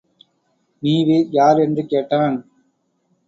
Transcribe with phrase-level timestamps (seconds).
[0.83, 2.37] நீவிர் யார் என்று கேட்டான்.